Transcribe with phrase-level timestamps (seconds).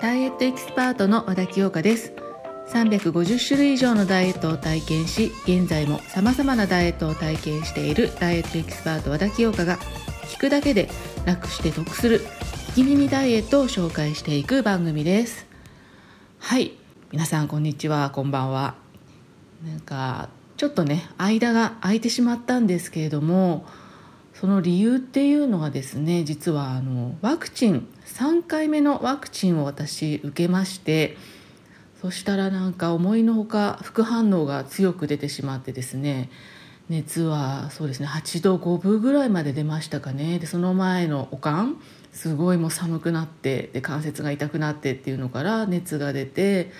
[0.00, 2.12] ダイエットエキスパートの和田清香です。
[2.68, 9.78] 350種類以上のダイエットを体験し現在も様々なダイエットを体験しているダイエットエキスパート和田清香が
[10.24, 10.90] 聞くだけで
[11.24, 12.20] 楽して得する
[12.68, 15.46] 聞き耳ダイエットを紹介していく番組です。
[16.38, 16.72] はい
[17.10, 18.10] 皆さんこんにちは。
[18.10, 18.74] こんばんは。
[19.66, 23.64] なんかちょっとね間が空いてしまったんですけれども
[24.40, 31.16] その理由っていうのはですね実はあのワクチン3回目のワクチンを私受けまして
[32.00, 36.30] そしたらなんか思いのほか副反応が強く出てしまってですね
[36.88, 40.38] 熱はそうですね8度5分ぐらいまで出ましたかね。
[40.38, 41.80] でその前のおかん
[42.12, 46.70] すごいもう寒くなってで関節が痛くなってっていうのから熱が出て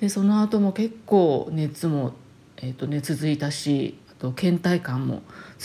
[0.00, 2.14] でその後も結構熱も、
[2.56, 5.22] えーとね、続いたしあと倦怠感も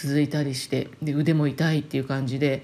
[0.08, 2.64] 続いたりしてで腕も痛いっていう感じで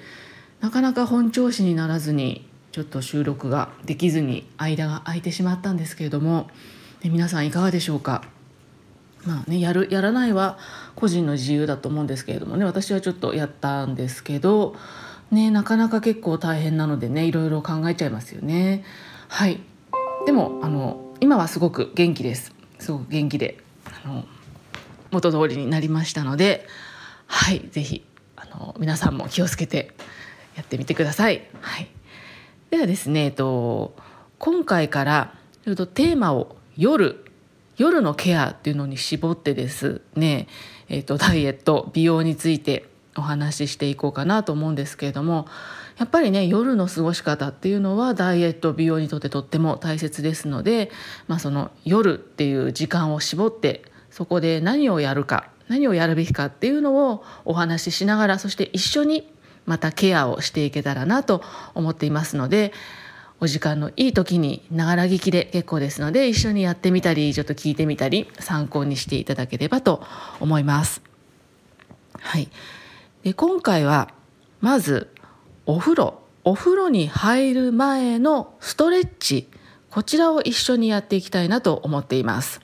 [0.61, 6.49] なかなか本調子にならずにちょっと収録ができずに間が空いてしまったんですけれども
[7.01, 8.23] で皆さんいかがでしょうか？
[9.25, 10.59] まあね、やるやらないは
[10.95, 14.75] 個人の自由だと思うんですけれどもね私はちょっとやったんですけど、
[15.31, 18.83] ね、なかなか結構大変なのでねいろいろ考えちゃいますよね。
[19.27, 19.61] はい。
[20.25, 22.53] でもあの今はすごく元気です。
[22.77, 23.57] すごく元気で
[24.03, 24.25] あの
[25.11, 26.67] 元通りになりましたので
[27.27, 29.91] はい是非あの皆さんも気をつけて
[30.55, 31.47] やってみてください。
[31.61, 31.87] はい、
[32.69, 33.95] ではですね、えっと、
[34.39, 37.25] 今回からちょっとテーマを夜
[37.77, 40.47] 夜のケアっていうのに絞ってですね、
[40.87, 42.85] えーと、ダイエット美容について
[43.17, 45.47] お話ししていこうかなと思うんですけれども
[45.97, 50.91] やっぱりね夜の過ごし方っていうのはダイエット美容にとってとっても大切ですので、
[51.27, 59.31] まあ、その夜っていう時間を絞ってそこで何をやるか何をやるべきかっていうのをお話ししながらそして一緒に
[59.65, 61.41] またケアをしていけたらなと
[61.73, 62.71] 思っていますので
[63.39, 70.03] お時間のいい時にながら聞きで結構ですので一緒にやってみたりちょっと聞いてみたり参考にしていただければと
[70.39, 71.01] 思います。
[72.19, 72.49] はい、
[73.23, 74.13] で今回は
[74.61, 75.13] まず
[75.65, 79.49] お風呂お風呂に入る前のストレッチ
[79.89, 82.61] こちらを一緒にやっていきたいなと思っています。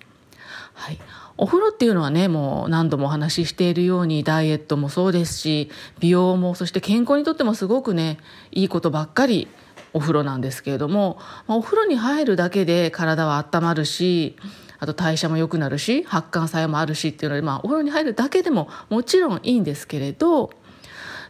[0.73, 0.99] はい、
[1.41, 8.19] お風呂っていうのはねもう何度もお話ししているようにダイエットもそうですし美容もそして健康にとってもすごくね
[8.51, 9.47] いいことばっかり
[9.91, 14.37] お風呂なんですけれども、ま、お風呂に入るだけで体は温まるし
[14.77, 20.51] あと代謝も良くなるし発汗作用もあるしっていうので、まあ、お風呂に入るだけでももちろんいいんですけれど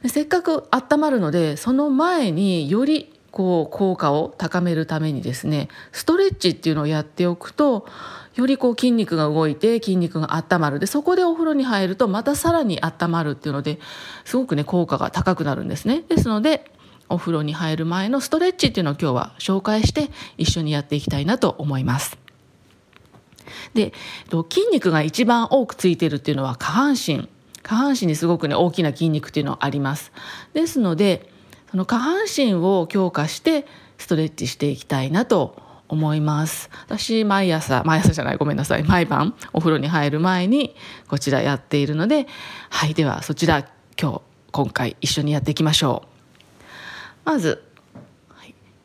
[0.06, 7.88] せっかく温まるのでその前によりこう効果を高めるためにですねストレッチっていうのをやっておくと
[8.36, 10.80] よりこう筋肉が動いて筋肉が温まる。
[10.80, 13.80] でそこでお風呂に入るとまたさらに温まるっていうので
[14.26, 16.04] すごくね効果が高くなるんですね。
[16.08, 16.72] ですので
[17.10, 22.18] お風呂に入る前のストレッチっていうのを今日は紹介して一緒にやっていきたいなと思います。
[23.74, 23.94] で
[24.30, 27.30] 筋肉が一番多くついてるっていうのは下半身。
[27.64, 30.12] 下半身にすごくね大きな筋肉っていうのはあります。
[30.54, 31.31] ですので
[31.72, 33.66] その下半身を強化して
[33.98, 35.56] ストレッチしていきたいなと
[35.88, 36.70] 思います。
[36.86, 38.84] 私毎朝毎朝じゃないごめんなさい。
[38.84, 40.76] 毎晩お風呂に入る前に
[41.08, 42.28] こちらやっているので
[42.70, 42.94] はい。
[42.94, 43.66] ではそちら
[44.00, 44.22] 今日
[44.52, 46.08] 今回一緒にやっていきましょう。
[47.24, 47.64] まず、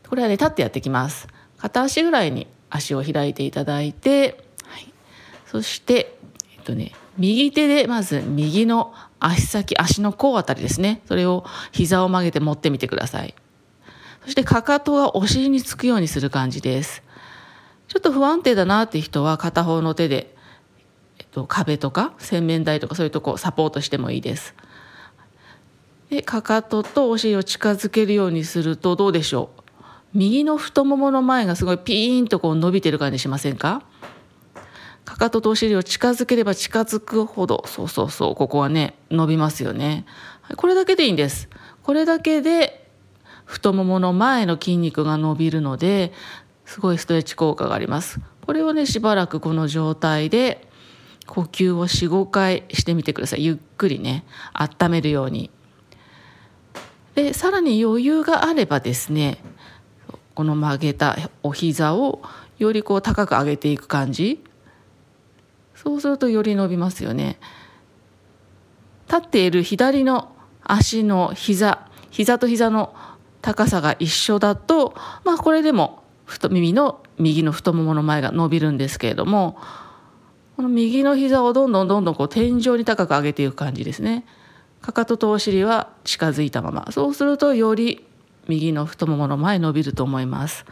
[0.09, 1.27] これはね立ってやっていきます。
[1.59, 4.93] 片足ぐらいに足を開いていただいて、はい、
[5.47, 6.16] そして
[6.67, 11.01] とね右手でまず右の足先足の甲あたりですね。
[11.07, 13.35] それを膝を曲げて持ってみてください。
[14.25, 17.03] そしてかかとがお尻につくようにする感じです。
[17.89, 20.35] ちょっと不安定だなって人は片方の手で、
[21.19, 24.55] えっと、壁とか洗面台とかそういうとこサポートしてもいいです。
[26.11, 29.63] でかかととお尻を近づけるようにするとどうでしょう？
[30.13, 33.83] 右の太ももの前がすごいピーンとこう伸びてる感じしませんか？
[35.07, 40.05] かかととお尻を近づければ近づくほどそうそうそうここはね伸びますよね。
[40.57, 41.49] これだけでいいんです。
[41.83, 42.91] これだけで
[43.45, 46.13] 太ももの前の筋肉が伸びるので
[46.67, 48.21] すごいストレッチ効果があります。
[48.45, 50.69] これをねしばらくこの状態で
[51.27, 53.45] 呼吸を45回してみてください。
[53.45, 55.51] ゆっくりね温めるように。
[57.15, 59.39] でさらに余裕があればですね
[60.35, 62.21] この曲げたお膝を
[62.59, 64.45] よりこう高く上げていく感じ。
[65.87, 67.39] そうするとより伸びますよね。
[69.07, 70.33] 立っている左の
[70.65, 72.93] 足の膝膝と膝の
[73.41, 76.03] 高さが一緒だとまあこれでも
[76.51, 79.59] 耳の右の太ももの前が伸びるんですけれども
[80.57, 84.27] この右の膝をどんどんどんどんこう天井に高く上げていく感じですね。
[84.81, 88.05] かかととお尻は近づいたままそうするとより
[88.49, 90.65] 右の太ももの前伸びると思います、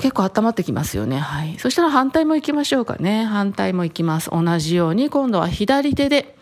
[0.00, 1.18] 結構温まってきますよね。
[1.18, 1.56] はい。
[1.58, 3.24] そしたら反対も行きましょうかね。
[3.24, 4.30] 反対も行きます。
[4.30, 6.36] 同じように今度は左手で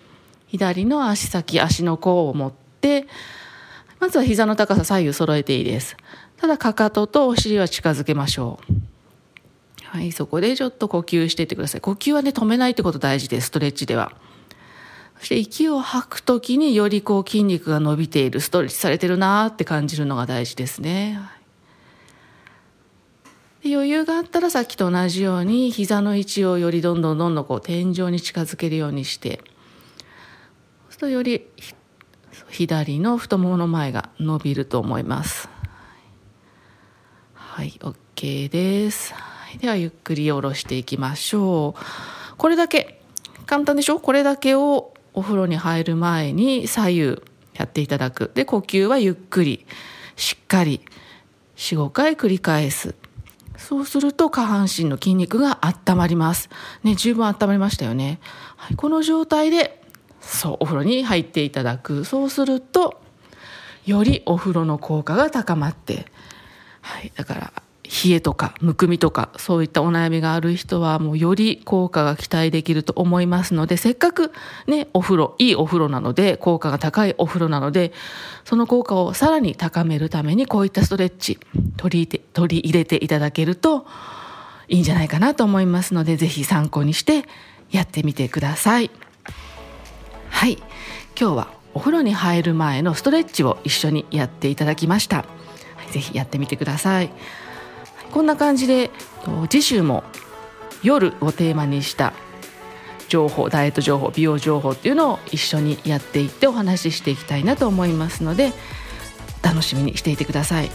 [0.46, 3.06] 左の足先足の甲を持って
[3.98, 5.96] まずは膝の高さ左右揃えていいです。
[6.36, 8.74] ただかかととお尻は近づけましょう。
[9.84, 11.80] はい、そこでちょっと呼吸していってください。
[11.80, 14.12] 呼吸はね、止めないってこと大事です、ストレッチでは。
[15.18, 21.18] そして息を吐くときによりこう筋肉が伸びている、ストレッチされてるなって感じるのが大事ですね。
[23.66, 29.40] で余裕があったらさっきと同じように膝の位置をよりどんどんどんどんこう天井に近づけるようにして
[30.88, 31.46] そうするとより
[32.48, 35.48] 左の太ももの前が伸びると思います。
[37.34, 39.14] はい、OK です。
[39.58, 42.36] ではゆっくり下ろしていきましょう。
[42.36, 43.00] これだけ
[43.46, 43.98] 簡単でしょ？
[43.98, 47.00] これだけをお風呂に入る前に左右
[47.54, 48.30] やっていただく。
[48.34, 49.66] で、呼吸はゆっくり、
[50.14, 50.82] しっかり、
[51.56, 52.94] 4、5回繰り返す。
[53.66, 56.50] そうすると下半身の筋肉が温まります。
[56.84, 58.20] ね、十分温まりましたよね。
[58.54, 59.82] はい、この状態で、
[60.20, 62.04] そう、お風呂に入っていただく。
[62.04, 63.00] そうすると、
[63.84, 66.06] よりお風呂の効果が高まって、
[66.80, 67.52] はい、だから
[67.86, 74.32] 冷えとかむくみとかそういったお悩みがある人はもうより効果が期待できると思いますのでせっかく
[74.66, 77.92] ねお風呂いいお風呂なので効果が高いお風呂なので
[78.44, 81.38] その効果をさらに高めるためにこういったストレッチ
[81.76, 83.86] 取り入れて取り入れていただけると
[84.68, 87.24] いいんじゃないかなと思いますのでぜひ参考にして
[87.70, 88.90] やってみてください。
[90.28, 90.58] はい。
[91.18, 95.24] 今日はお風呂に入る前のストレッチを一緒にやっていただきました。
[95.90, 97.10] ぜひやってみてください。
[98.12, 98.90] こんな感じで
[99.48, 100.04] 次週も
[100.82, 102.12] 夜をテーマにした
[103.08, 108.52] 情報ダイエット情報美容情報っていうのを一緒にやっていってお話ししていきたいなと思いますので
[109.42, 110.70] 楽しみにしていてください。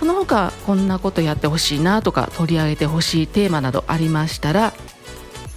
[0.00, 4.72] その他こんなことやってほしいなとか取り上げてほしいテーマなどありましたら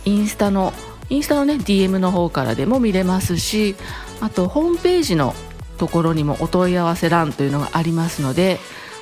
[0.03, 0.73] インスタの
[1.09, 3.77] インスタのね DM の方からでも見れますし
[4.19, 5.33] あとホームページの
[5.77, 8.59] ところにもお問い合わせ欄というのがありますので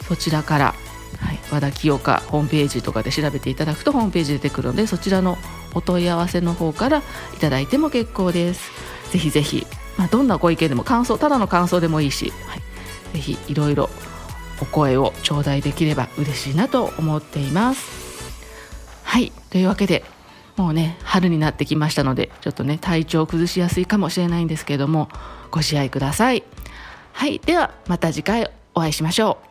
[0.07, 0.75] そちらから
[1.19, 5.37] はい、和田清香ホームページとかで調べていただくとホームページ出てくるのでそちらの
[5.73, 6.99] お問い合わせの方から
[7.35, 8.71] いただいても結構です。
[9.11, 9.67] ぜひぜひ、
[9.97, 12.61] まあ、どんなご意見でも感想ただの感想でもいいし、はい、
[13.13, 13.89] ぜひいろいろ
[14.61, 18.31] お声を頂戴できれば嬉しいなと思っています。
[19.03, 19.31] はい。
[19.49, 20.05] というわけで
[20.55, 25.09] もうね春になってきましたのでちょっとね体調崩しやすいかもしれないんですけれども
[25.49, 26.43] ご自愛ください。
[27.13, 27.39] はい。
[27.39, 29.50] ではまた次回お会いしましょう。